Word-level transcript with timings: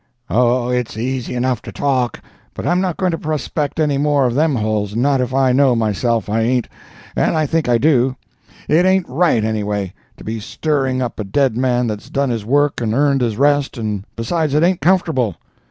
"Oh, 0.31 0.69
it's 0.69 0.97
easy 0.97 1.35
enough 1.35 1.61
to 1.61 1.71
talk, 1.71 2.21
but 2.55 2.65
I'm 2.65 2.81
not 2.81 2.97
going 2.97 3.11
to 3.11 3.19
prospect 3.19 3.79
any 3.79 3.99
more 3.99 4.25
of 4.25 4.33
them 4.33 4.55
holes, 4.55 4.95
not 4.95 5.21
if 5.21 5.31
I 5.31 5.51
know 5.51 5.75
myself, 5.75 6.27
I 6.27 6.41
aint, 6.41 6.67
and 7.15 7.37
I 7.37 7.45
think 7.45 7.69
I 7.69 7.77
do; 7.77 8.15
it 8.67 8.83
aint 8.83 9.05
right, 9.07 9.43
anyway, 9.43 9.93
to 10.17 10.23
be 10.23 10.39
stirring 10.39 11.03
up 11.03 11.19
a 11.19 11.23
dead 11.23 11.55
man 11.55 11.85
that's 11.85 12.09
done 12.09 12.31
his 12.31 12.43
work 12.43 12.81
and 12.81 12.95
earned 12.95 13.21
his 13.21 13.37
rest, 13.37 13.77
and 13.77 14.03
besides 14.15 14.55
it 14.55 14.63
aint 14.63 14.81
comfortable." 14.81 15.35